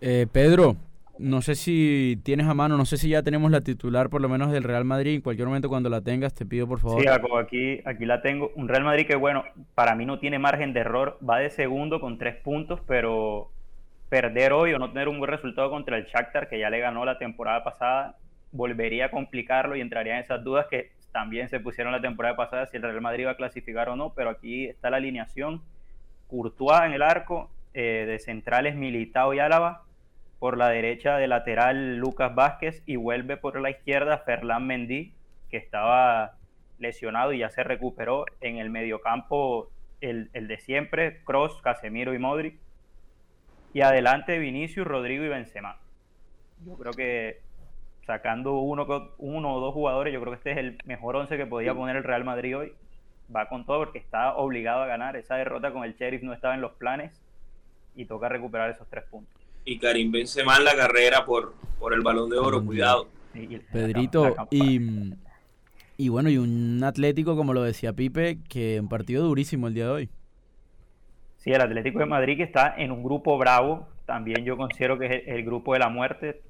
[0.00, 0.76] Eh, Pedro,
[1.18, 4.28] no sé si tienes a mano, no sé si ya tenemos la titular por lo
[4.28, 5.14] menos del Real Madrid.
[5.14, 7.00] En cualquier momento cuando la tengas te pido por favor.
[7.00, 8.52] Sí, aquí, aquí la tengo.
[8.54, 11.18] Un Real Madrid que bueno, para mí no tiene margen de error.
[11.28, 13.50] Va de segundo con tres puntos, pero
[14.08, 17.04] perder hoy o no tener un buen resultado contra el Shakhtar, que ya le ganó
[17.04, 18.16] la temporada pasada,
[18.52, 22.66] volvería a complicarlo y entraría en esas dudas que también se pusieron la temporada pasada
[22.66, 24.12] si el Real Madrid va a clasificar o no.
[24.14, 25.62] Pero aquí está la alineación.
[26.28, 29.85] Courtois en el arco, eh, de centrales Militao y Álava
[30.38, 35.14] por la derecha de lateral Lucas Vázquez y vuelve por la izquierda Ferland Mendy,
[35.50, 36.34] que estaba
[36.78, 39.70] lesionado y ya se recuperó en el mediocampo
[40.00, 42.58] el, el de siempre, Cross, Casemiro y Modric.
[43.72, 45.78] Y adelante Vinicius, Rodrigo y Benzema.
[46.64, 47.40] Yo creo que
[48.06, 48.86] sacando uno,
[49.18, 51.96] uno o dos jugadores, yo creo que este es el mejor once que podía poner
[51.96, 52.72] el Real Madrid hoy.
[53.34, 55.16] Va con todo porque está obligado a ganar.
[55.16, 57.20] Esa derrota con el Sheriff no estaba en los planes
[57.94, 59.35] y toca recuperar esos tres puntos
[59.66, 63.08] y Karim Benzema en la carrera por, por el balón de oro, cuidado.
[63.70, 64.80] Pedrito, y,
[65.98, 69.84] y bueno, y un Atlético, como lo decía Pipe, que un partido durísimo el día
[69.86, 70.08] de hoy.
[71.36, 75.06] Sí, el Atlético de Madrid que está en un grupo bravo, también yo considero que
[75.06, 76.40] es el, grupo de la muerte.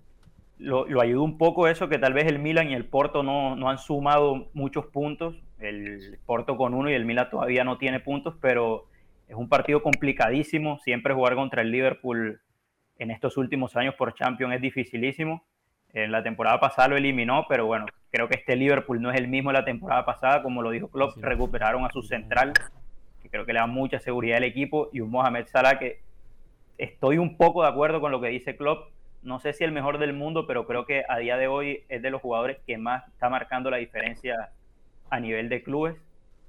[0.58, 3.56] Lo, lo ayuda un poco eso, que tal vez el Milan y el Porto no,
[3.56, 5.34] no han sumado muchos puntos.
[5.58, 8.86] El Porto con uno y el Milan todavía no tiene puntos, pero
[9.26, 10.78] es un partido complicadísimo.
[10.78, 12.40] Siempre jugar contra el Liverpool
[12.98, 15.44] en estos últimos años por Champions es dificilísimo.
[15.92, 19.28] En la temporada pasada lo eliminó, pero bueno, creo que este Liverpool no es el
[19.28, 22.52] mismo de la temporada pasada, como lo dijo Klopp, recuperaron a su central,
[23.22, 26.00] que creo que le da mucha seguridad al equipo, y un Mohamed Salah que
[26.78, 28.90] estoy un poco de acuerdo con lo que dice Klopp,
[29.22, 32.02] no sé si el mejor del mundo, pero creo que a día de hoy es
[32.02, 34.50] de los jugadores que más está marcando la diferencia
[35.10, 35.96] a nivel de clubes.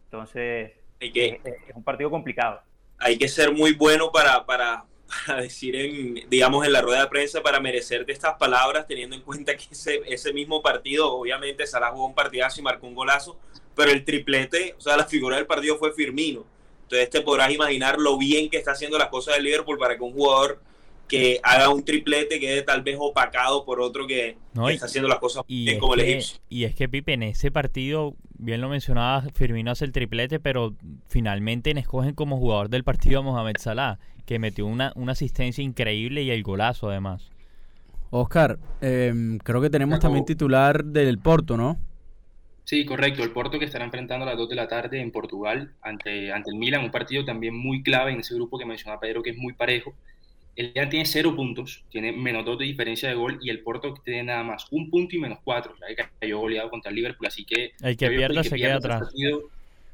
[0.06, 2.62] Entonces, es, es un partido complicado.
[3.00, 4.84] Hay que ser muy bueno para, para,
[5.26, 9.22] para decir en, digamos, en la rueda de prensa para merecerte estas palabras, teniendo en
[9.22, 13.38] cuenta que ese, ese mismo partido, obviamente Salah jugó un partidazo y marcó un golazo,
[13.76, 16.46] pero el triplete, o sea, la figura del partido fue Firmino.
[16.84, 20.04] Entonces te podrás imaginar lo bien que está haciendo las cosas del Liverpool para que
[20.04, 20.62] un jugador
[21.08, 24.38] que haga un triplete quede tal vez opacado por otro que,
[24.70, 26.40] está haciendo las cosas bien como el egipcio.
[26.50, 30.76] Y es que Pipe, en ese partido, bien lo mencionaba, Firmino hace el triplete, pero
[31.08, 36.22] finalmente escogen como jugador del partido a Mohamed Salah que metió una, una asistencia increíble
[36.22, 37.32] y el golazo además.
[38.10, 41.80] Oscar, em, creo que tenemos también titular del Porto, ¿no?
[42.66, 43.24] Sí, correcto.
[43.24, 46.52] El Porto que estará enfrentando a las 2 de la tarde en Portugal ante, ante
[46.52, 49.38] el Milan, un partido también muy clave en ese grupo que mencionaba Pedro, que es
[49.38, 49.96] muy parejo.
[50.58, 53.94] El Milan tiene cero puntos, tiene menos dos de diferencia de gol y el Porto
[54.04, 55.74] tiene nada más un punto y menos cuatro.
[55.88, 59.10] que cayó goleado contra el Liverpool, así que el que pierda se queda atrás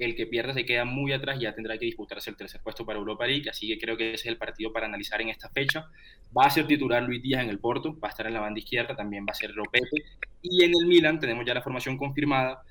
[0.06, 2.86] el que pierda se queda muy atrás y ya tendrá que disputarse el tercer puesto
[2.86, 5.50] para Europa League, así que creo que ese es el partido para analizar en esta
[5.50, 5.88] fecha.
[6.36, 8.60] Va a ser titular Luis Díaz en el Porto, va a estar en la banda
[8.60, 10.04] izquierda, también va a ser Ropete,
[10.42, 12.62] y en el Milan tenemos ya la formación confirmada,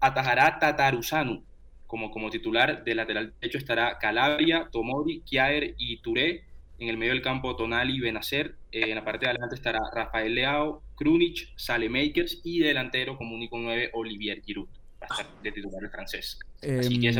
[0.00, 1.44] atajará Tataruzanu
[1.86, 6.44] como, como titular, de lateral derecho estará Calabria, Tomori, Kiaer y Touré,
[6.78, 9.78] en el medio del campo Tonali y Benacer, eh, en la parte de adelante estará
[9.94, 14.68] Rafael Leao, Krunic, Salemakers y delantero como único 9 Olivier Giroud
[15.42, 16.38] de titular el francés.
[16.62, 17.12] Así que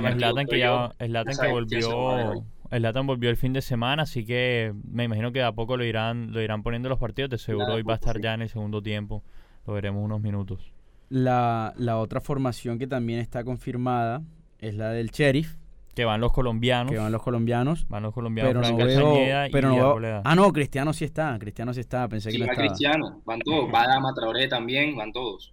[0.48, 0.92] que ya,
[1.40, 5.76] que volvió, Zlatan volvió el fin de semana, así que me imagino que a poco
[5.76, 7.30] lo irán, lo irán poniendo los partidos.
[7.30, 9.22] De seguro hoy va a estar ya en el segundo tiempo.
[9.66, 10.72] Lo veremos unos minutos.
[11.08, 14.22] La, la otra formación que también está confirmada
[14.58, 15.56] es la del Sheriff.
[15.94, 16.90] Que van los colombianos.
[16.90, 17.86] Que van los colombianos.
[17.88, 18.52] Van los colombianos.
[18.52, 21.38] Pero no veo, pero no veo, Ah, no, Cristiano sí está.
[21.38, 22.08] Cristiano sí está.
[22.08, 22.68] Pensé que no va estaba.
[22.68, 23.20] Cristiano.
[23.26, 23.72] Van todos.
[23.72, 24.96] Va Dama Traoré también.
[24.96, 25.52] Van todos.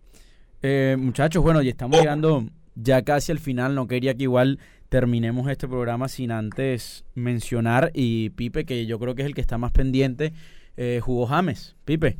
[0.61, 2.45] Eh, muchachos, bueno, ya estamos llegando
[2.75, 3.75] ya casi al final.
[3.75, 7.91] No quería que igual terminemos este programa sin antes mencionar.
[7.93, 10.33] Y Pipe, que yo creo que es el que está más pendiente,
[10.77, 11.75] eh, jugó James.
[11.85, 12.17] Pipe.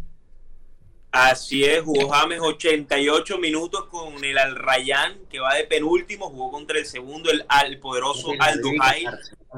[1.11, 6.51] Así es, jugó James 88 minutos con el Al Rayyan, que va de penúltimo, jugó
[6.51, 9.05] contra el segundo, el, al poderoso Al Duhai,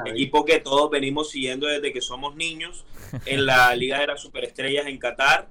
[0.05, 2.85] equipo que todos venimos siguiendo desde que somos niños
[3.25, 5.49] en la Liga de las Superestrellas en Qatar.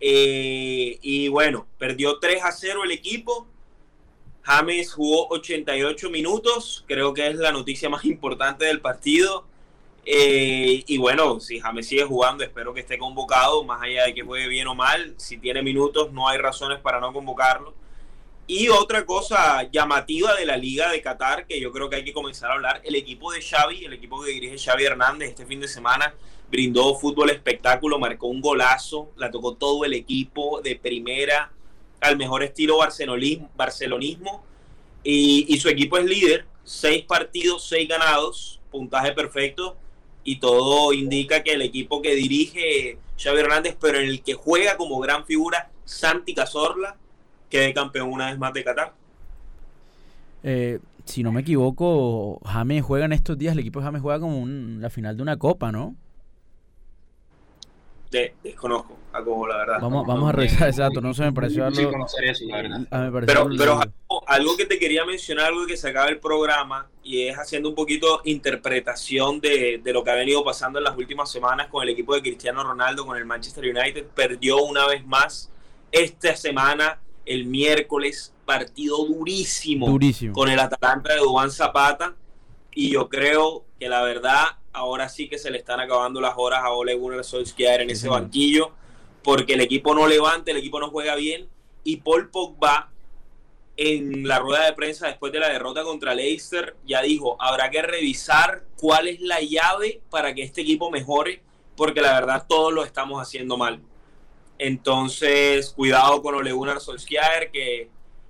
[0.00, 3.46] Eh, y bueno, perdió 3 a 0 el equipo.
[4.42, 9.46] James jugó 88 minutos, creo que es la noticia más importante del partido.
[10.06, 14.22] Eh, y bueno, si James sigue jugando, espero que esté convocado, más allá de que
[14.22, 15.14] juegue bien o mal.
[15.16, 17.74] Si tiene minutos, no hay razones para no convocarlo.
[18.46, 22.12] Y otra cosa llamativa de la Liga de Qatar, que yo creo que hay que
[22.12, 25.60] comenzar a hablar, el equipo de Xavi, el equipo que dirige Xavi Hernández este fin
[25.60, 26.14] de semana,
[26.54, 31.52] brindó fútbol espectáculo, marcó un golazo, la tocó todo el equipo de primera
[32.00, 32.78] al mejor estilo
[33.56, 34.44] barcelonismo.
[35.02, 39.76] Y, su equipo es líder, seis partidos, seis ganados, puntaje perfecto
[40.22, 44.76] y todo indica que el equipo que dirige Xavi Hernández, pero en el que juega
[44.76, 46.96] como gran figura Santi Cazorla,
[47.50, 48.94] quede campeón una vez más de Qatar.
[50.44, 54.20] Eh, si no me equivoco, James juega en estos días, el equipo de James juega
[54.20, 55.96] como la final de una copa, ¿no?
[58.42, 59.78] Desconozco algo, la verdad.
[59.80, 62.06] Vamos, vamos a revisar ese dato, no se me pareció algo.
[63.26, 63.80] pero, pero
[64.26, 67.74] algo que te quería mencionar, algo que se acaba el programa, y es haciendo un
[67.74, 71.90] poquito interpretación de, de, lo que ha venido pasando en las últimas semanas con el
[71.90, 74.06] equipo de Cristiano Ronaldo, con el Manchester United.
[74.14, 75.50] Perdió una vez más
[75.92, 80.34] esta semana, el miércoles, partido durísimo, durísimo.
[80.34, 82.14] con el Atalanta de Dubán Zapata.
[82.72, 86.60] Y yo creo que la verdad ahora sí que se le están acabando las horas
[86.62, 88.72] a Ole Gunnar Solskjaer en ese banquillo,
[89.22, 91.48] porque el equipo no levanta, el equipo no juega bien,
[91.84, 92.90] y Paul Pogba
[93.76, 97.82] en la rueda de prensa después de la derrota contra Leicester ya dijo, habrá que
[97.82, 101.40] revisar cuál es la llave para que este equipo mejore,
[101.76, 103.80] porque la verdad todos lo estamos haciendo mal.
[104.58, 107.88] Entonces, cuidado con Ole Gunnar Solskjaer, que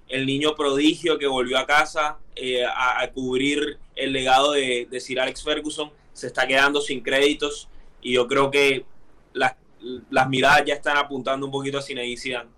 [0.08, 5.20] el niño prodigio que volvió a casa eh, a, cubrir el legado de, de Sir
[5.20, 7.68] Alex Ferguson, se está quedando sin créditos
[8.00, 8.86] y yo creo que
[9.34, 9.54] las,
[10.10, 12.48] las miradas ya están apuntando un poquito a Zinedine Zidane.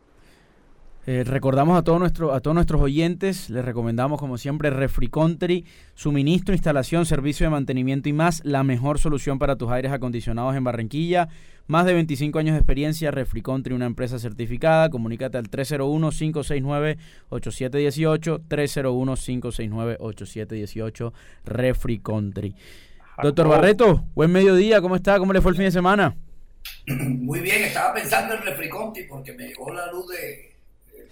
[1.09, 5.65] Eh, recordamos a, todos nuestro, a todos nuestros oyentes, les recomendamos como siempre Refri Country,
[5.95, 10.65] suministro, instalación, servicio de mantenimiento y más, la mejor solución para tus aires acondicionados en
[10.65, 11.29] Barranquilla.
[11.69, 14.89] Más de 25 años de experiencia, Refri Country, una empresa certificada.
[14.89, 21.13] Comunícate al 301-569-8718, 301-569-8718,
[21.45, 22.57] Refri Country.
[23.23, 25.19] Doctor Barreto, buen mediodía, ¿cómo está?
[25.19, 26.15] ¿Cómo le fue el fin de semana?
[26.87, 30.55] Muy bien, estaba pensando en Refriconti porque me llegó la luz de,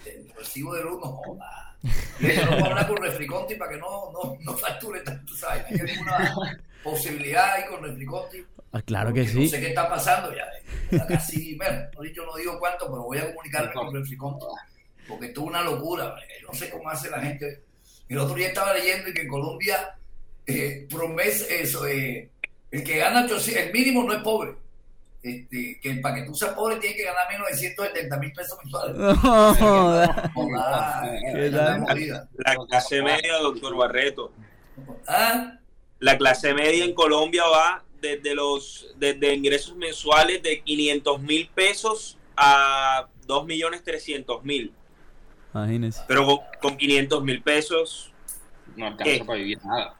[0.04, 1.76] del recibo de luz, no joda.
[2.20, 5.64] Y no puedo hablar con Refriconti para que no, no, no facture tanto, ¿sabes?
[5.66, 8.44] ¿Hay alguna posibilidad ahí con Refriconti?
[8.72, 9.44] Ah, claro que sí.
[9.44, 11.06] No sé qué está pasando ya.
[11.06, 14.46] casi, bueno, yo no digo cuánto, pero voy a comunicarme con Refriconti
[15.08, 16.14] porque esto es una locura.
[16.40, 17.62] Yo no sé cómo hace la gente.
[18.08, 19.96] El otro día estaba leyendo que en Colombia
[20.46, 20.88] eh,
[21.50, 22.30] eso, eh,
[22.70, 24.56] el que gana el mínimo no es pobre.
[25.22, 28.58] Este, que para que tú seas pobre tienes que ganar menos de 170 mil pesos
[28.62, 28.94] mensuales.
[32.36, 34.32] la, clase media, doctor Barreto.
[35.08, 35.58] ¿Ah?
[35.98, 42.18] La clase media en Colombia va desde los desde ingresos mensuales de 500 mil pesos
[42.36, 44.74] a 2 millones 300 mil.
[45.54, 46.02] Imagínese.
[46.06, 48.12] Pero con, con 500 mil pesos.
[48.76, 49.96] No alcanza para vivir nada.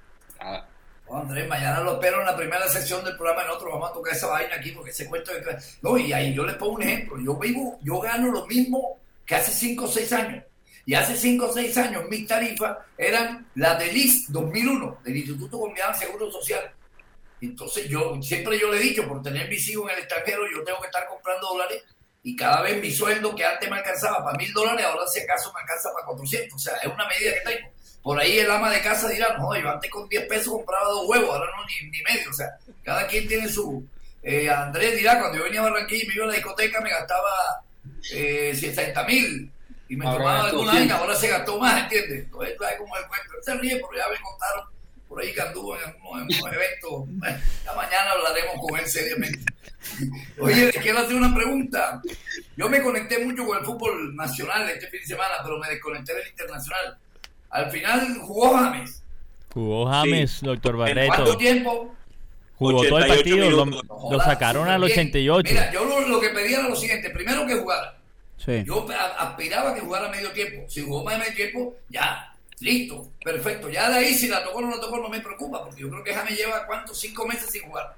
[1.11, 4.15] Andrés, mañana lo espero en la primera sección del programa, en otro vamos a tocar
[4.15, 5.57] esa vaina aquí porque ese cuento de...
[5.83, 9.35] No, y ahí yo les pongo un ejemplo, yo vivo, yo gano lo mismo que
[9.35, 10.45] hace 5 o 6 años.
[10.87, 15.59] Y hace 5 o 6 años mis tarifas eran las del IS 2001, del Instituto
[15.59, 16.73] Colombiano de Seguro Social.
[17.41, 20.65] Entonces yo, siempre yo le he dicho, por tener mis hijos en el extranjero, yo
[20.65, 21.83] tengo que estar comprando dólares
[22.27, 25.53] y cada vez mi sueldo que antes me alcanzaba para mil dólares, ahora si acaso
[25.53, 26.55] me alcanza para 400.
[26.55, 27.69] O sea, es una medida que tengo.
[28.03, 31.07] Por ahí el ama de casa dirá, no, yo antes con 10 pesos compraba dos
[31.07, 32.31] huevos, ahora no ni, ni medio.
[32.31, 32.49] O sea,
[32.83, 33.87] cada quien tiene su...
[34.23, 36.89] Eh, Andrés dirá, cuando yo venía a Barranquilla y me iba a la discoteca, me
[36.89, 37.31] gastaba
[38.15, 39.53] eh, 60 mil
[39.91, 42.25] y me tomaba alguna año, ahora se gastó más, ¿entiendes?
[42.25, 43.33] Entonces, es como el cuento.
[43.37, 44.67] Él se ríe, pero ya me contaron
[45.09, 47.41] por ahí que anduvo en algunos, eventos.
[47.67, 49.45] Ya mañana hablaremos con él seriamente.
[50.39, 52.01] Oye, les quiero hacer una pregunta.
[52.57, 56.15] Yo me conecté mucho con el fútbol nacional este fin de semana, pero me desconecté
[56.15, 56.97] del internacional.
[57.51, 59.01] Al final jugó James,
[59.53, 61.07] Jugó James, doctor Barreto.
[61.15, 61.95] ¿Cuánto tiempo?
[62.57, 65.49] Jugó todo el partido, lo, lo sacaron al 88.
[65.51, 67.97] Mira, yo lo, lo que pedía era lo siguiente: primero que jugara.
[68.37, 68.65] Sí.
[68.67, 70.65] Yo a- aspiraba que jugara medio tiempo.
[70.69, 73.69] Si jugó más de medio tiempo, ya, listo, perfecto.
[73.71, 75.91] Ya de ahí, si la tocó o no la tocó, no me preocupa, porque yo
[75.91, 76.99] creo que James lleva, ¿cuántos?
[77.01, 77.95] Cinco meses sin jugar.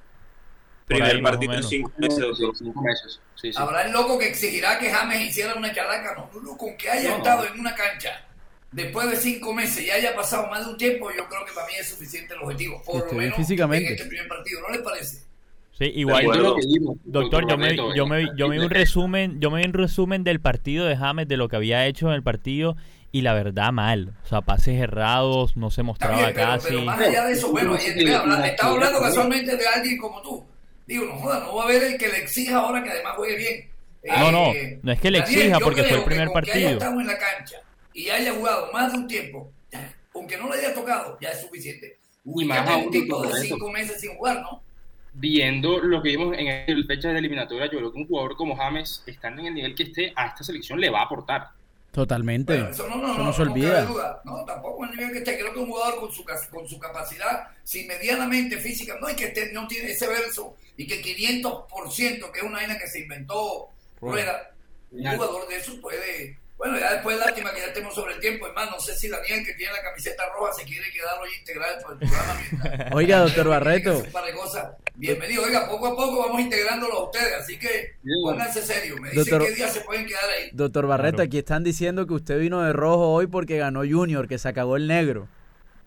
[0.86, 2.56] Primer partido en cinco meses, doctor.
[2.56, 3.20] Cinco meses.
[3.34, 3.58] Sí, sí.
[3.60, 6.14] Habrá el loco que exigirá que James hiciera una chalaca.
[6.14, 7.16] No, no, no, con que haya No.
[7.18, 8.22] estado en una cancha
[8.72, 11.66] después de cinco meses y haya pasado más de un tiempo, yo creo que para
[11.66, 12.82] mí es suficiente el objetivo.
[12.84, 13.86] Por Esté lo bien menos físicamente.
[13.88, 15.26] en este primer partido, ¿no les parece?
[15.78, 16.56] Sí, igual yo,
[17.04, 19.74] doctor, yo me, yo me, eh, yo me vi un resumen, yo me vi un
[19.74, 22.76] resumen del partido de James de lo que había hecho en el partido
[23.12, 26.68] y la verdad mal, o sea, pases errados, no se mostraba bien, pero, casi.
[26.68, 30.46] pero más allá de eso, bueno, estaba hablando casualmente de alguien como tú.
[30.86, 33.36] Digo, no joda, no va a haber el que le exija ahora que además juegue
[33.36, 33.70] bien.
[34.04, 36.42] No, no, Eh, no es que le Daniel, exija porque fue el primer que con
[36.44, 36.78] que haya partido.
[36.78, 37.56] estado en la cancha
[37.92, 39.52] y haya jugado más de un tiempo,
[40.14, 41.98] aunque no le haya tocado, ya es suficiente.
[42.24, 44.62] Y más Ya que un aún, tipo de cinco meses sin jugar, ¿no?
[45.18, 48.54] viendo lo que vimos en el fecha de eliminatoria, yo creo que un jugador como
[48.56, 51.48] James, estando en el nivel que esté, a esta selección le va a aportar.
[51.90, 52.52] Totalmente.
[52.52, 53.84] Bueno, eso no, no, Eso no, no se no olvida.
[53.86, 54.20] duda.
[54.24, 55.38] No, tampoco el nivel que esté.
[55.38, 59.24] Creo que un jugador con su, con su capacidad, si medianamente física, no es que
[59.28, 63.68] esté, no tiene ese verso y que 500%, que es una vaina que se inventó
[64.00, 64.50] Rueda,
[64.90, 65.16] un Genial.
[65.16, 66.38] jugador de eso puede.
[66.58, 68.46] Bueno, ya después lástima que ya estemos sobre el tiempo.
[68.46, 71.76] Hermano, no sé si Daniel, que tiene la camiseta roja, se quiere quedar hoy integral
[71.82, 72.40] por el programa.
[72.50, 74.02] mientras- Oiga, doctor Barreto.
[74.94, 75.42] Bienvenido.
[75.42, 78.98] Oiga, poco a poco vamos integrándolo a ustedes, así que pónganse serios.
[79.00, 80.48] Me dicen Doctor- qué día se pueden quedar ahí.
[80.52, 84.38] Doctor Barreto, aquí están diciendo que usted vino de rojo hoy porque ganó Junior, que
[84.38, 85.28] se acabó el negro.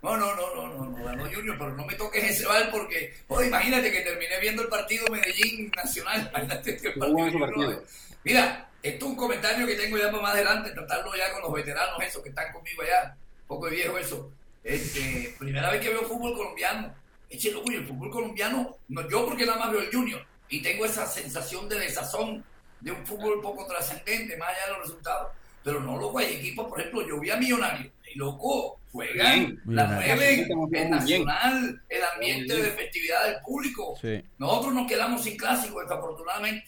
[0.02, 3.14] No, no, no, no, no, no ganó Junior, pero no me toques ese bal porque,
[3.28, 6.30] oh, imagínate que terminé viendo el partido Medellín Nacional.
[6.34, 7.84] Imagínate que el partido, partido.
[8.24, 11.54] Mira, esto es un comentario que tengo ya para más adelante, tratarlo ya con los
[11.54, 14.32] veteranos, esos que están conmigo allá, un poco de viejo eso.
[14.64, 16.94] Este, primera vez que veo fútbol colombiano,
[17.30, 21.06] échelo, el fútbol colombiano, no, yo porque nada más veo el Junior y tengo esa
[21.06, 22.44] sensación de desazón
[22.80, 25.32] de un fútbol poco trascendente, más allá de los resultados.
[25.64, 30.48] Pero no, hay equipos, por ejemplo, yo vi a Millonarios, loco, juegan, Bien, la mueven,
[30.74, 33.96] el nacional, el ambiente de festividad del público.
[34.02, 34.24] Sí.
[34.38, 36.68] Nosotros nos quedamos sin clásicos, desafortunadamente.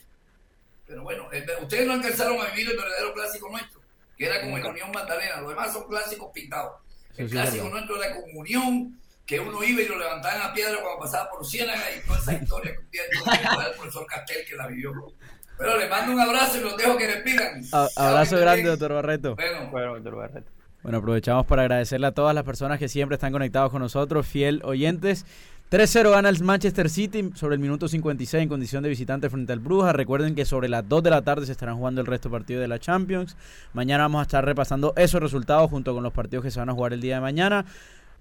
[0.85, 3.81] Pero bueno, eh, ustedes no alcanzaron a vivir el verdadero clásico nuestro,
[4.17, 5.41] que era como el Unión Magdalena.
[5.41, 6.73] Los demás son clásicos pintados.
[7.17, 10.81] El sí, clásico nuestro era con Unión, que uno iba y lo levantaban a piedra
[10.81, 14.91] cuando pasaba por Ciénaga y toda esa historia que el profesor Castel que la vivió.
[15.57, 17.61] Pero les mando un abrazo y los dejo que respiran.
[17.95, 19.35] Abrazo grande, doctor Barreto.
[19.35, 20.51] Bueno, Bueno, doctor Barreto.
[20.83, 24.61] Bueno, aprovechamos para agradecerle a todas las personas que siempre están conectados con nosotros, fiel
[24.63, 25.25] oyentes.
[25.69, 29.59] 3-0 gana el Manchester City sobre el minuto 56 en condición de visitante frente al
[29.59, 29.95] Brujas.
[29.95, 32.61] Recuerden que sobre las 2 de la tarde se estarán jugando el resto de partidos
[32.61, 33.37] de la Champions.
[33.73, 36.73] Mañana vamos a estar repasando esos resultados junto con los partidos que se van a
[36.73, 37.65] jugar el día de mañana.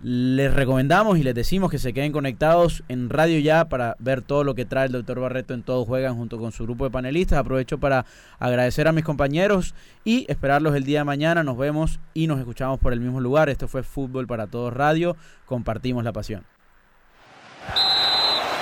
[0.03, 4.45] Les recomendamos y les decimos que se queden conectados en Radio Ya para ver todo
[4.45, 7.39] lo que trae el doctor Barreto en Todos Juegan junto con su grupo de panelistas.
[7.39, 8.07] Aprovecho para
[8.39, 11.43] agradecer a mis compañeros y esperarlos el día de mañana.
[11.43, 13.51] Nos vemos y nos escuchamos por el mismo lugar.
[13.51, 15.19] Esto fue Fútbol para Todos Radio.
[15.45, 16.45] Compartimos la pasión.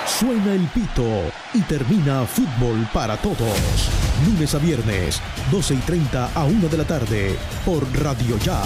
[0.07, 1.07] Suena el pito
[1.55, 3.91] y termina fútbol para todos.
[4.27, 5.23] Lunes a viernes,
[5.53, 8.61] 12 y 30 a 1 de la tarde, por Radio Ya.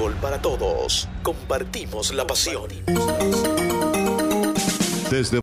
[0.00, 1.06] Para todos.
[1.22, 2.70] Compartimos la pasión.
[5.10, 5.38] Desde